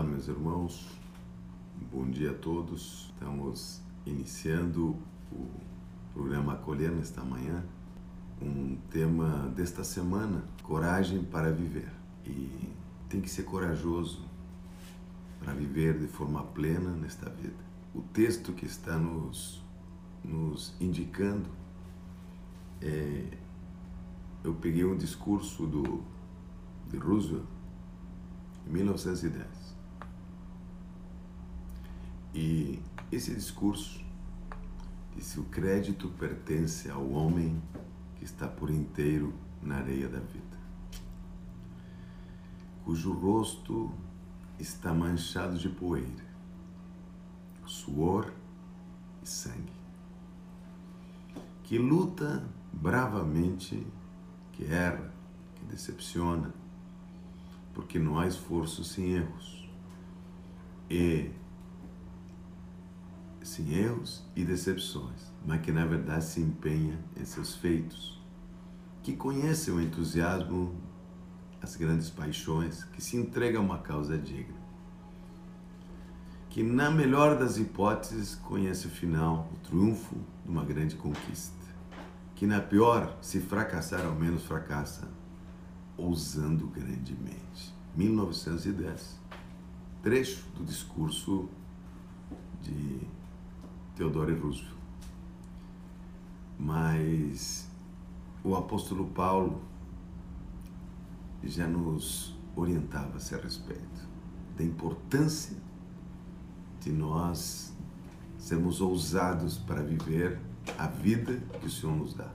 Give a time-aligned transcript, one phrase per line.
[0.00, 0.88] Olá, meus irmãos,
[1.92, 3.12] bom dia a todos.
[3.12, 4.96] Estamos iniciando
[5.30, 5.46] o
[6.14, 7.62] programa Acolher nesta manhã.
[8.40, 11.92] Um tema desta semana: coragem para viver.
[12.24, 12.72] E
[13.10, 14.24] tem que ser corajoso
[15.38, 17.62] para viver de forma plena nesta vida.
[17.94, 19.62] O texto que está nos,
[20.24, 21.50] nos indicando
[22.80, 23.36] é.
[24.42, 26.02] Eu peguei um discurso do,
[26.88, 27.44] de Roosevelt
[28.66, 29.59] em 1910
[32.34, 32.80] e
[33.10, 34.04] esse discurso
[35.14, 37.60] disse: o crédito pertence ao homem
[38.16, 40.58] que está por inteiro na areia da vida,
[42.84, 43.92] cujo rosto
[44.58, 46.24] está manchado de poeira,
[47.66, 48.32] suor
[49.22, 49.72] e sangue,
[51.64, 53.86] que luta bravamente,
[54.52, 55.12] que erra,
[55.54, 56.52] que decepciona,
[57.74, 59.68] porque não há esforço sem erros.
[60.88, 61.30] E
[63.42, 68.20] sem erros e decepções, mas que na verdade se empenha em seus feitos,
[69.02, 70.74] que conhece o entusiasmo,
[71.62, 74.60] as grandes paixões, que se entrega a uma causa digna,
[76.48, 81.60] que na melhor das hipóteses conhece o final, o triunfo de uma grande conquista,
[82.34, 85.08] que na pior, se fracassar, ao menos fracassa,
[85.96, 87.74] ousando grandemente.
[87.94, 89.20] 1910,
[90.02, 91.48] trecho do discurso
[92.62, 93.00] de
[94.00, 94.74] Theodore Roosevelt.
[96.58, 97.68] Mas
[98.42, 99.60] o apóstolo Paulo
[101.44, 104.08] já nos orientava a esse respeito
[104.56, 105.54] da importância
[106.80, 107.74] de nós
[108.38, 110.40] sermos ousados para viver
[110.78, 112.30] a vida que o Senhor nos dá.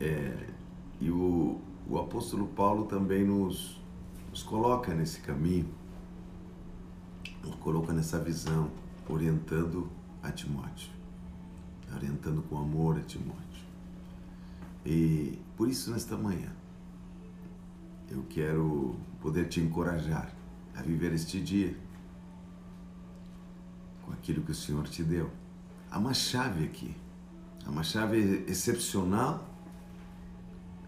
[0.00, 0.48] É,
[1.02, 3.78] e o, o apóstolo Paulo também nos,
[4.30, 5.68] nos coloca nesse caminho,
[7.42, 8.70] nos coloca nessa visão
[9.12, 9.90] orientando
[10.22, 10.90] a Timóteo,
[11.94, 13.42] orientando com amor a Timóteo.
[14.84, 16.50] E por isso, nesta manhã,
[18.10, 20.32] eu quero poder te encorajar
[20.76, 21.76] a viver este dia
[24.04, 25.30] com aquilo que o Senhor te deu.
[25.90, 26.94] Há uma chave aqui,
[27.64, 29.48] há uma chave excepcional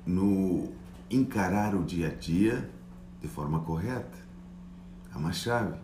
[0.07, 0.73] no
[1.11, 2.71] encarar o dia a dia
[3.21, 4.19] de forma correta.
[5.13, 5.79] Há uma chave.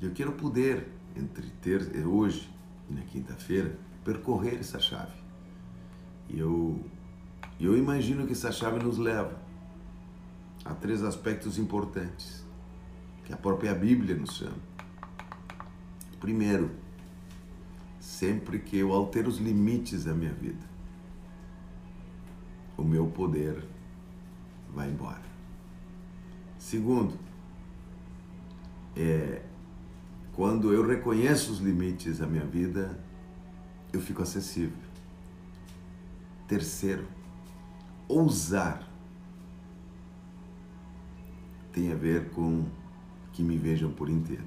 [0.00, 2.50] E eu quero poder entre ter eh, hoje
[2.88, 5.12] e na quinta-feira percorrer essa chave.
[6.28, 6.84] E eu,
[7.60, 9.40] eu imagino que essa chave nos leva
[10.64, 12.44] a três aspectos importantes
[13.24, 14.72] que a própria Bíblia nos chama.
[16.20, 16.70] Primeiro,
[18.00, 20.64] sempre que eu altero os limites da minha vida,
[22.76, 23.64] o meu poder
[24.74, 25.22] vai embora.
[26.58, 27.18] Segundo,
[28.96, 29.42] é,
[30.32, 32.98] quando eu reconheço os limites da minha vida,
[33.92, 34.76] eu fico acessível.
[36.48, 37.06] Terceiro,
[38.08, 38.88] ousar
[41.72, 42.64] tem a ver com
[43.32, 44.44] que me vejam por inteiro.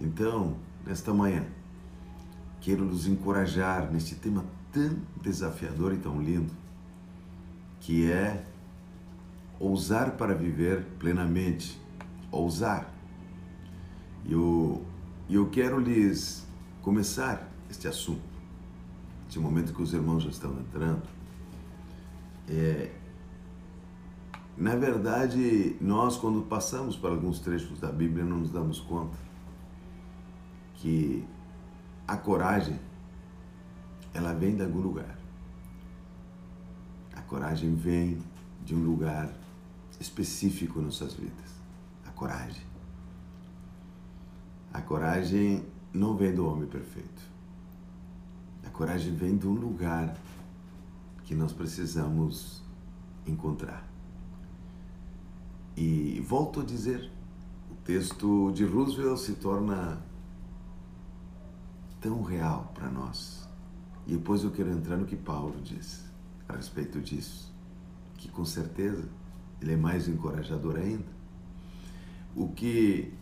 [0.00, 0.56] Então,
[0.86, 1.46] nesta manhã,
[2.60, 6.52] quero nos encorajar neste tema tão desafiador e tão lindo,
[7.80, 8.44] que é
[9.58, 11.80] ousar para viver plenamente.
[12.30, 12.97] Ousar
[14.28, 14.84] eu,
[15.28, 16.46] eu quero lhes
[16.82, 18.20] começar este assunto,
[19.26, 21.02] este momento que os irmãos já estão entrando.
[22.48, 22.94] É,
[24.56, 29.16] na verdade, nós, quando passamos por alguns trechos da Bíblia, não nos damos conta
[30.74, 31.24] que
[32.06, 32.78] a coragem
[34.12, 35.18] ela vem de algum lugar.
[37.14, 38.18] A coragem vem
[38.64, 39.32] de um lugar
[40.00, 41.54] específico em nossas vidas.
[42.06, 42.67] A coragem.
[44.78, 47.20] A coragem não vem do homem perfeito.
[48.64, 50.16] A coragem vem de um lugar
[51.24, 52.62] que nós precisamos
[53.26, 53.84] encontrar.
[55.76, 57.10] E volto a dizer,
[57.68, 60.00] o texto de Roosevelt se torna
[62.00, 63.48] tão real para nós.
[64.06, 66.04] E depois eu quero entrar no que Paulo diz
[66.48, 67.52] a respeito disso,
[68.16, 69.08] que com certeza
[69.60, 71.18] ele é mais encorajador ainda.
[72.36, 73.12] O que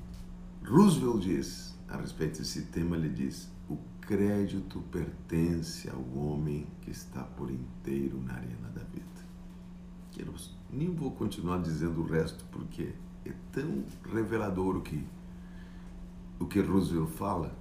[0.64, 7.22] Roosevelt diz a respeito desse tema, ele diz: o crédito pertence ao homem que está
[7.22, 9.04] por inteiro na arena da vida.
[10.18, 10.34] Eu
[10.72, 12.94] nem vou continuar dizendo o resto porque
[13.24, 15.06] é tão revelador o que
[16.38, 17.56] o que Roosevelt fala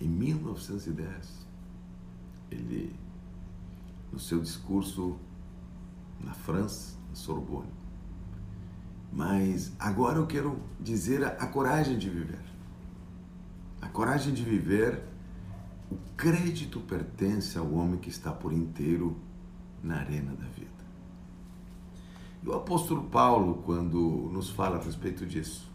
[0.00, 1.46] em 1910.
[2.50, 2.94] Ele
[4.12, 5.18] no seu discurso
[6.20, 7.70] na França, na Sorbonne,
[9.16, 12.44] Mas agora eu quero dizer a, a coragem de viver.
[13.80, 15.02] A coragem de viver,
[15.90, 19.16] o crédito pertence ao homem que está por inteiro
[19.82, 20.68] na arena da vida.
[22.42, 25.66] E o apóstolo Paulo, quando nos fala a respeito disso,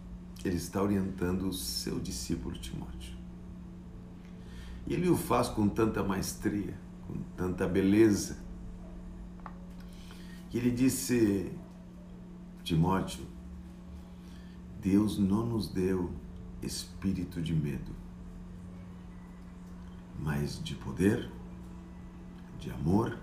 [0.45, 3.15] ele está orientando o seu discípulo Timóteo.
[4.85, 6.77] E ele o faz com tanta maestria,
[7.07, 8.37] com tanta beleza.
[10.53, 11.51] E ele disse:
[12.63, 13.25] Timóteo,
[14.81, 16.11] Deus não nos deu
[16.61, 17.91] espírito de medo,
[20.19, 21.31] mas de poder,
[22.59, 23.17] de amor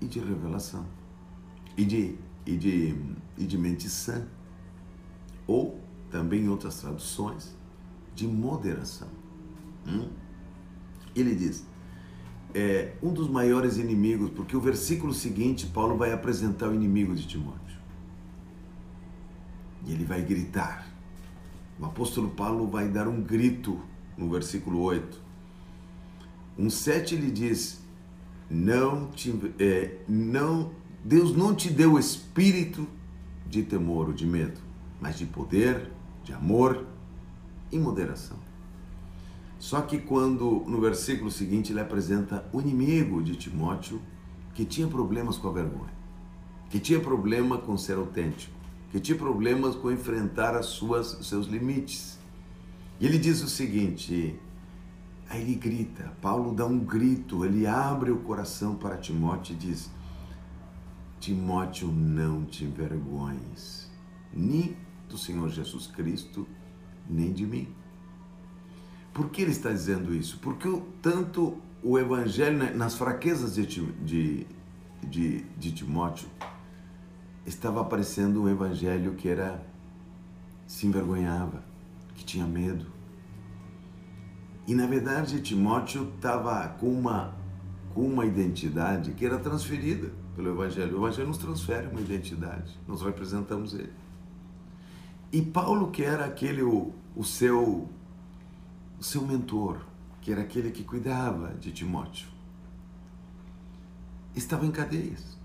[0.00, 0.86] e de revelação,
[1.76, 2.96] e de, e de,
[3.38, 4.26] e de mente sã,
[5.46, 5.80] ou
[6.10, 7.56] também em outras traduções,
[8.14, 9.08] de moderação.
[9.86, 10.10] Hum?
[11.14, 11.66] Ele diz:
[12.54, 17.26] é, um dos maiores inimigos, porque o versículo seguinte, Paulo vai apresentar o inimigo de
[17.26, 17.69] Timóteo.
[19.86, 20.86] E ele vai gritar.
[21.78, 23.80] O apóstolo Paulo vai dar um grito
[24.16, 25.20] no versículo 8.
[26.58, 27.80] Um 7 ele diz:
[28.50, 30.72] não te, é, não,
[31.04, 32.86] Deus não te deu espírito
[33.46, 34.60] de temor ou de medo,
[35.00, 35.90] mas de poder,
[36.24, 36.84] de amor
[37.70, 38.36] e moderação.
[39.58, 44.00] Só que quando no versículo seguinte ele apresenta o inimigo de Timóteo,
[44.54, 45.92] que tinha problemas com a vergonha,
[46.70, 48.59] que tinha problema com ser autêntico,
[48.90, 52.18] que tinha problemas com enfrentar as suas, seus limites.
[52.98, 54.38] E ele diz o seguinte:
[55.28, 59.90] aí ele grita, Paulo dá um grito, ele abre o coração para Timóteo e diz:
[61.20, 63.90] Timóteo, não te envergonhes,
[64.32, 64.76] nem
[65.08, 66.46] do Senhor Jesus Cristo,
[67.08, 67.68] nem de mim.
[69.12, 70.38] Por que ele está dizendo isso?
[70.38, 70.68] Porque
[71.02, 74.46] tanto o Evangelho, nas fraquezas de, de,
[75.02, 76.28] de, de Timóteo,
[77.46, 79.64] estava aparecendo um evangelho que era
[80.66, 81.62] se envergonhava,
[82.14, 82.86] que tinha medo.
[84.66, 87.38] E na verdade Timóteo estava com uma
[87.92, 90.94] com uma identidade que era transferida pelo evangelho.
[90.94, 93.92] O evangelho nos transfere uma identidade, nós representamos ele.
[95.32, 97.88] E Paulo, que era aquele o, o seu
[98.98, 99.78] o seu mentor,
[100.20, 102.28] que era aquele que cuidava de Timóteo,
[104.36, 105.39] estava em cadeias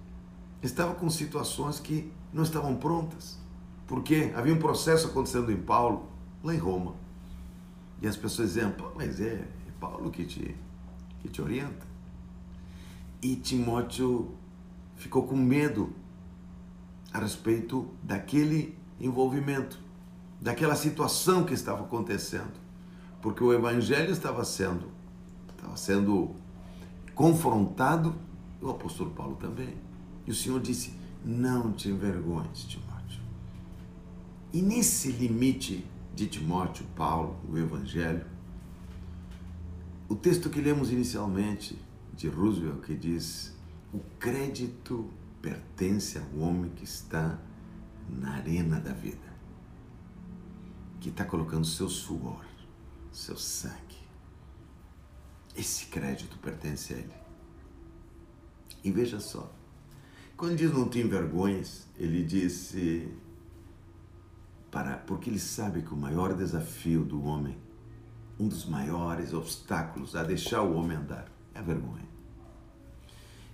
[0.65, 3.37] estava com situações que não estavam prontas.
[3.87, 6.09] Porque havia um processo acontecendo em Paulo,
[6.43, 6.95] lá em Roma.
[8.01, 10.55] E as pessoas diziam, mas é, é Paulo que te,
[11.21, 11.85] que te orienta.
[13.21, 14.31] E Timóteo
[14.95, 15.93] ficou com medo
[17.13, 19.79] a respeito daquele envolvimento,
[20.41, 22.53] daquela situação que estava acontecendo.
[23.21, 24.91] Porque o evangelho estava sendo,
[25.55, 26.35] estava sendo
[27.13, 28.15] confrontado,
[28.61, 29.75] e o apóstolo Paulo também.
[30.25, 30.93] E o Senhor disse:
[31.23, 33.21] Não te envergonhes, Timóteo.
[34.51, 35.85] E nesse limite
[36.15, 38.25] de Timóteo, Paulo, o Evangelho,
[40.07, 41.77] o texto que lemos inicialmente
[42.13, 43.53] de Roosevelt que diz:
[43.93, 45.09] O crédito
[45.41, 47.39] pertence ao homem que está
[48.09, 49.33] na arena da vida,
[50.99, 52.45] que está colocando seu suor,
[53.11, 54.05] seu sangue.
[55.55, 57.13] Esse crédito pertence a ele.
[58.83, 59.51] E veja só,
[60.37, 63.09] quando diz não tem vergonhas, ele disse
[64.69, 67.57] para porque ele sabe que o maior desafio do homem,
[68.37, 72.05] um dos maiores obstáculos a deixar o homem andar é a vergonha.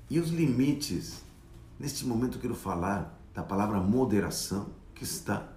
[0.09, 1.23] E os limites,
[1.79, 5.53] neste momento eu quero falar da palavra moderação que está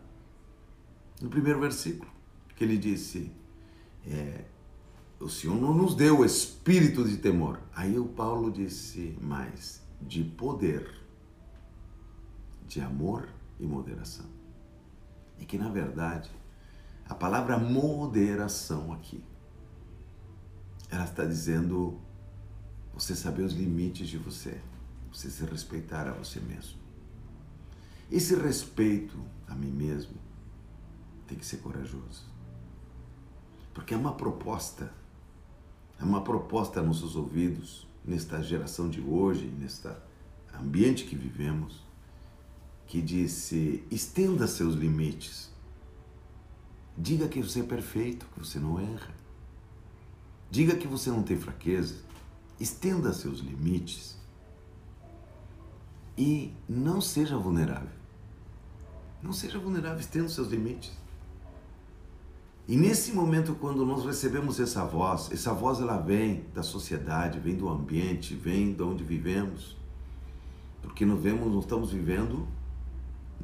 [1.20, 2.10] no primeiro versículo,
[2.54, 3.32] que ele disse,
[4.06, 4.44] é,
[5.18, 7.58] o Senhor não nos deu espírito de temor.
[7.74, 11.03] Aí o Paulo disse mais, de poder
[12.74, 13.28] de amor
[13.60, 14.26] e moderação.
[15.38, 16.28] E que, na verdade,
[17.08, 19.22] a palavra moderação aqui,
[20.90, 22.00] ela está dizendo
[22.92, 24.60] você saber os limites de você,
[25.12, 26.80] você se respeitar a você mesmo.
[28.10, 30.16] Esse respeito a mim mesmo
[31.28, 32.24] tem que ser corajoso.
[33.72, 34.92] Porque é uma proposta,
[36.00, 39.88] é uma proposta a nossos ouvidos, nesta geração de hoje, neste
[40.52, 41.84] ambiente que vivemos,
[42.86, 45.52] que disse: estenda seus limites.
[46.96, 49.14] Diga que você é perfeito, que você não erra.
[50.50, 51.96] Diga que você não tem fraqueza.
[52.60, 54.16] Estenda seus limites.
[56.16, 57.88] E não seja vulnerável.
[59.20, 60.92] Não seja vulnerável, estenda seus limites.
[62.68, 67.56] E nesse momento, quando nós recebemos essa voz, essa voz ela vem da sociedade, vem
[67.56, 69.76] do ambiente, vem de onde vivemos.
[70.80, 72.46] Porque nós vemos, nós estamos vivendo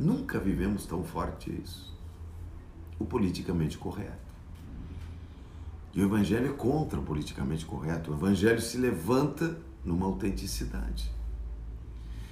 [0.00, 1.94] Nunca vivemos tão forte isso.
[2.98, 4.16] O politicamente correto.
[5.92, 8.10] E o Evangelho é contra o politicamente correto.
[8.10, 11.12] O Evangelho se levanta numa autenticidade.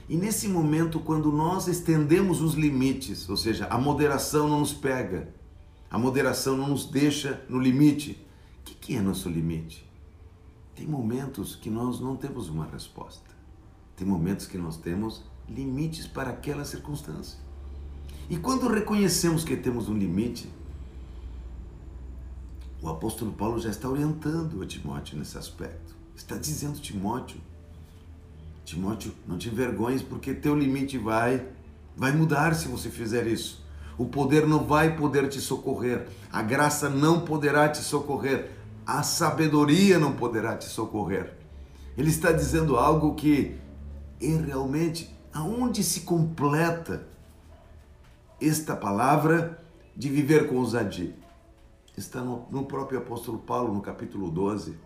[0.08, 5.28] E nesse momento, quando nós estendemos os limites, ou seja, a moderação não nos pega,
[5.90, 8.26] a moderação não nos deixa no limite.
[8.60, 9.86] O que é nosso limite?
[10.74, 13.28] Tem momentos que nós não temos uma resposta.
[13.94, 17.47] Tem momentos que nós temos limites para aquela circunstância.
[18.30, 20.50] E quando reconhecemos que temos um limite,
[22.82, 25.96] o apóstolo Paulo já está orientando a Timóteo nesse aspecto.
[26.14, 27.40] Está dizendo, Timóteo,
[28.66, 31.46] Timóteo, não te envergonhes, porque teu limite vai,
[31.96, 33.64] vai mudar se você fizer isso.
[33.96, 38.50] O poder não vai poder te socorrer, a graça não poderá te socorrer,
[38.86, 41.32] a sabedoria não poderá te socorrer.
[41.96, 43.56] Ele está dizendo algo que
[44.20, 47.08] realmente aonde se completa
[48.40, 49.62] esta palavra
[49.96, 51.14] de viver com ousadia.
[51.96, 54.78] Está no, no próprio apóstolo Paulo, no capítulo 12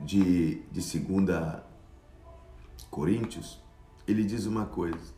[0.00, 1.62] de, de 2
[2.90, 3.60] Coríntios,
[4.06, 5.14] ele diz uma coisa: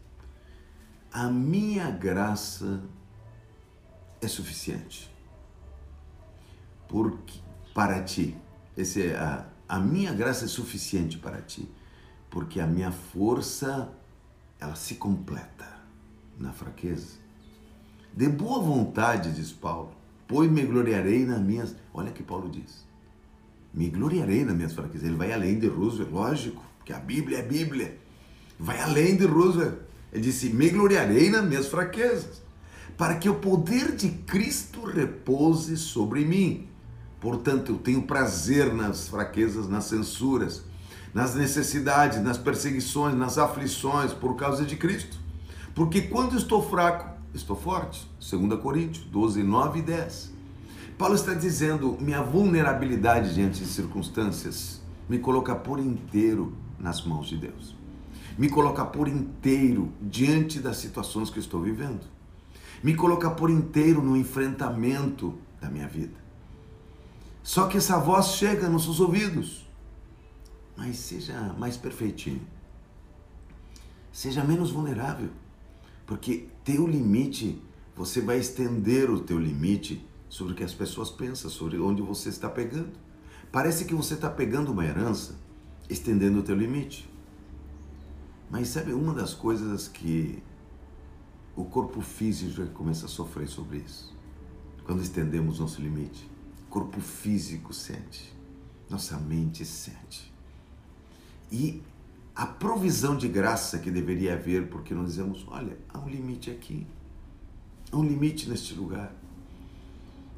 [1.11, 2.83] A minha graça
[4.21, 5.11] é suficiente
[6.93, 7.41] porque,
[7.75, 8.37] para ti.
[8.77, 11.67] Esse é a, a minha graça é suficiente para ti,
[12.29, 13.91] porque a minha força
[14.61, 15.82] ela se completa
[16.43, 17.23] na fraqueza.
[18.13, 19.93] De boa vontade, diz Paulo,
[20.29, 21.75] pois me gloriarei nas minhas.
[21.95, 22.93] Olha que Paulo diz
[23.73, 25.07] me gloriarei nas minhas fraquezas.
[25.07, 27.99] Ele vai além de Roosevelt, lógico, porque a Bíblia é Bíblia.
[28.59, 29.79] Vai além de Roosevelt.
[30.13, 32.43] Ele disse: Me gloriarei nas minhas fraquezas,
[32.97, 36.69] para que o poder de Cristo repouse sobre mim.
[37.21, 40.63] Portanto, eu tenho prazer nas fraquezas, nas censuras,
[41.15, 45.22] nas necessidades, nas perseguições, nas aflições por causa de Cristo.
[45.75, 48.09] Porque quando estou fraco, estou forte.
[48.21, 50.33] 2 Coríntios 12, 9 e 10.
[50.99, 57.37] Paulo está dizendo: minha vulnerabilidade diante de circunstâncias me coloca por inteiro nas mãos de
[57.37, 57.75] Deus.
[58.39, 62.07] Me coloca por inteiro diante das situações que estou vivendo.
[62.83, 66.17] Me coloca por inteiro no enfrentamento da minha vida.
[67.43, 69.69] Só que essa voz chega nos seus ouvidos.
[70.77, 72.41] Mas seja mais perfeitinho.
[74.11, 75.31] Seja menos vulnerável.
[76.07, 77.61] Porque teu limite,
[77.97, 82.29] você vai estender o teu limite sobre o que as pessoas pensam, sobre onde você
[82.29, 82.93] está pegando.
[83.51, 85.39] Parece que você está pegando uma herança,
[85.89, 87.09] estendendo o teu limite.
[88.51, 90.43] Mas sabe uma das coisas que
[91.55, 94.15] o corpo físico já começa a sofrer sobre isso?
[94.85, 96.31] Quando estendemos nosso limite.
[96.67, 98.35] O corpo físico sente,
[98.89, 100.33] nossa mente sente.
[101.51, 101.83] E
[102.35, 106.87] a provisão de graça que deveria haver, porque nós dizemos, olha, há um limite aqui,
[107.91, 109.15] há um limite neste lugar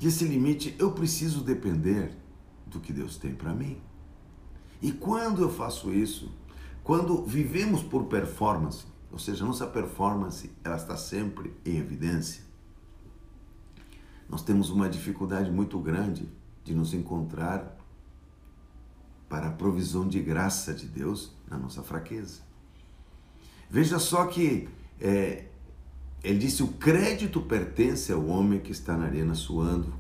[0.07, 2.15] esse limite eu preciso depender
[2.67, 3.79] do que Deus tem para mim.
[4.83, 6.31] E quando eu faço isso,
[6.83, 12.43] quando vivemos por performance, ou seja, nossa performance ela está sempre em evidência,
[14.29, 16.29] nós temos uma dificuldade muito grande
[16.65, 17.79] de nos encontrar
[19.29, 22.43] para a provisão de graça de Deus na nossa fraqueza.
[23.71, 24.69] Veja só que
[25.01, 25.47] é,
[26.23, 29.93] ele disse: o crédito pertence ao homem que está na arena suando,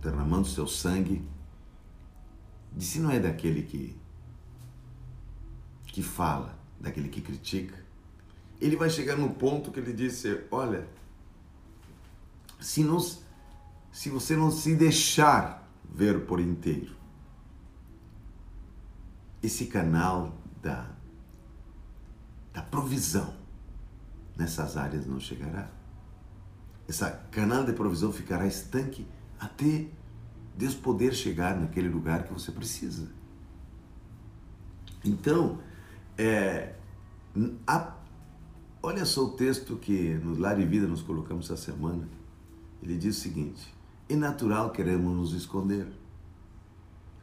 [0.00, 1.26] derramando seu sangue.
[2.72, 3.96] Disse: não é daquele que,
[5.86, 7.82] que fala, daquele que critica.
[8.60, 10.86] Ele vai chegar no ponto que ele disse: olha,
[12.60, 16.94] se, não, se você não se deixar ver por inteiro,
[19.42, 20.88] esse canal da,
[22.52, 23.34] da provisão
[24.36, 25.68] nessas áreas não chegará.
[26.88, 29.06] Esse canal de provisão ficará estanque
[29.38, 29.86] até
[30.56, 33.08] Deus poder chegar naquele lugar que você precisa.
[35.04, 35.58] Então,
[36.16, 36.74] é,
[37.66, 37.94] a,
[38.82, 42.08] olha só o texto que no Lar e Vida nos colocamos essa semana.
[42.82, 43.74] Ele diz o seguinte:
[44.08, 45.88] é natural queremos nos esconder,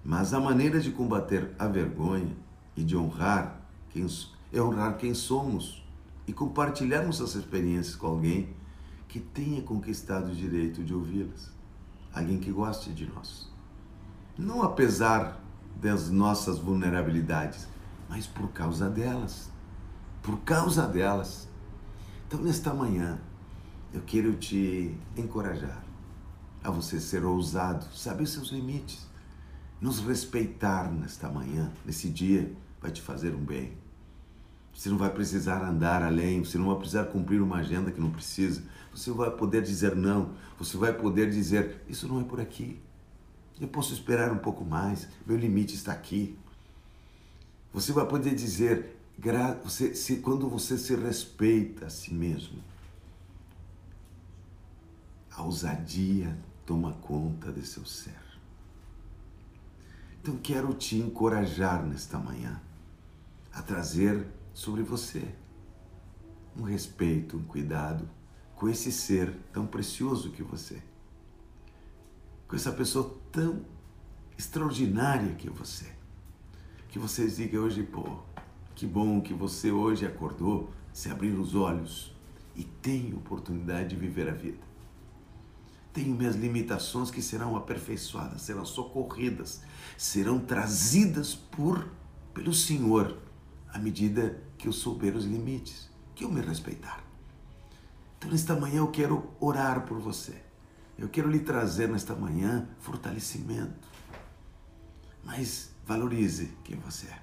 [0.03, 2.36] mas a maneira de combater a vergonha
[2.75, 4.08] e de honrar quem,
[4.51, 5.84] é honrar quem somos
[6.27, 8.56] e compartilharmos essas experiências com alguém
[9.08, 11.51] que tenha conquistado o direito de ouvi-las.
[12.13, 13.51] Alguém que goste de nós.
[14.38, 15.41] Não apesar
[15.82, 17.68] das nossas vulnerabilidades,
[18.08, 19.50] mas por causa delas.
[20.22, 21.48] Por causa delas.
[22.27, 23.20] Então, nesta manhã,
[23.91, 25.84] eu quero te encorajar
[26.63, 29.08] a você ser ousado, saber seus limites,
[29.81, 33.74] nos respeitar nesta manhã, nesse dia, vai te fazer um bem
[34.74, 38.12] Você não vai precisar andar além, você não vai precisar cumprir uma agenda que não
[38.12, 38.63] precisa.
[38.91, 42.79] Você vai poder dizer não, você vai poder dizer: Isso não é por aqui.
[43.59, 46.38] Eu posso esperar um pouco mais, meu limite está aqui.
[47.74, 48.98] Você vai poder dizer:
[49.63, 52.63] você, se, quando você se respeita a si mesmo,
[55.31, 58.28] a ousadia toma conta de seu ser.
[60.21, 62.61] Então quero te encorajar nesta manhã
[63.53, 65.33] a trazer sobre você
[66.57, 68.09] um respeito, um cuidado
[68.53, 70.83] com esse ser tão precioso que você,
[72.47, 73.65] com essa pessoa tão
[74.38, 75.85] extraordinária que você.
[76.89, 78.19] Que você diga hoje, pô,
[78.75, 82.13] que bom que você hoje acordou, se abrir os olhos
[82.55, 84.68] e tem oportunidade de viver a vida.
[85.93, 89.62] Tenho minhas limitações que serão aperfeiçoadas, serão socorridas,
[89.98, 91.89] serão trazidas por
[92.34, 93.17] pelo Senhor
[93.74, 97.03] à medida que eu souber os limites, que eu me respeitar.
[98.17, 100.41] Então, nesta manhã, eu quero orar por você.
[100.98, 103.88] Eu quero lhe trazer nesta manhã fortalecimento.
[105.24, 107.22] Mas valorize quem você é.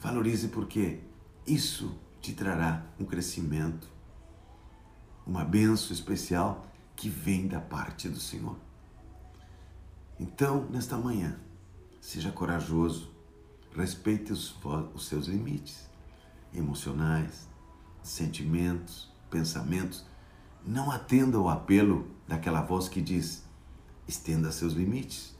[0.00, 1.00] Valorize porque
[1.46, 3.88] isso te trará um crescimento,
[5.24, 6.66] uma benção especial
[7.02, 8.56] que vem da parte do Senhor.
[10.20, 11.36] Então, nesta manhã,
[12.00, 13.10] seja corajoso,
[13.74, 14.56] respeite os,
[14.94, 15.90] os seus limites
[16.54, 17.48] emocionais,
[18.04, 20.06] sentimentos, pensamentos,
[20.64, 23.42] não atenda ao apelo daquela voz que diz:
[24.06, 25.36] estenda seus limites.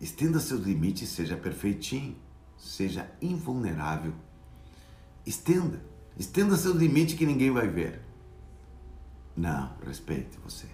[0.00, 2.16] Estenda seus limites, seja perfeitinho,
[2.56, 4.14] seja invulnerável.
[5.26, 5.84] Estenda,
[6.16, 8.13] estenda seus limites que ninguém vai ver.
[9.36, 10.68] Não, respeite você.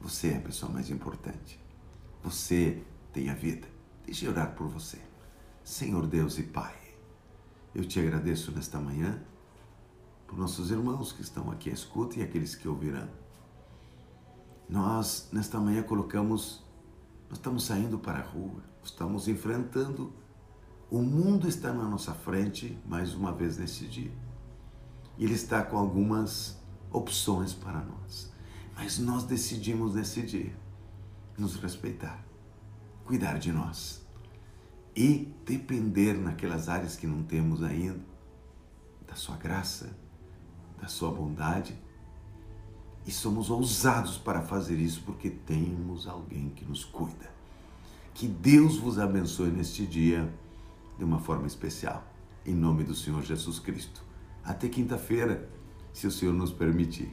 [0.00, 1.60] Você é a pessoa mais importante.
[2.22, 3.66] Você tem a vida.
[4.04, 4.98] Deixe orar por você.
[5.62, 6.76] Senhor Deus e Pai,
[7.74, 9.22] eu te agradeço nesta manhã
[10.26, 13.08] por nossos irmãos que estão aqui à escuta e aqueles que ouvirão.
[14.68, 16.64] Nós, nesta manhã, colocamos,
[17.28, 20.12] nós estamos saindo para a rua, estamos enfrentando,
[20.90, 24.12] o mundo está na nossa frente mais uma vez nesse dia.
[25.18, 26.58] Ele está com algumas
[26.94, 28.32] opções para nós.
[28.76, 30.54] Mas nós decidimos dia
[31.36, 32.24] nos respeitar,
[33.04, 34.02] cuidar de nós
[34.96, 38.00] e depender naquelas áreas que não temos ainda
[39.06, 39.96] da sua graça,
[40.80, 41.76] da sua bondade.
[43.06, 47.30] E somos ousados para fazer isso porque temos alguém que nos cuida.
[48.14, 50.32] Que Deus vos abençoe neste dia
[50.96, 52.02] de uma forma especial.
[52.46, 54.02] Em nome do Senhor Jesus Cristo.
[54.42, 55.50] Até quinta-feira,
[55.94, 57.08] se o Senhor nos permitir.